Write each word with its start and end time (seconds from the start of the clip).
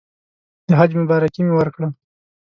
د 0.67 0.69
حج 0.79 0.91
مبارکي 1.01 1.41
مې 1.45 1.53
ورکړه. 1.57 1.87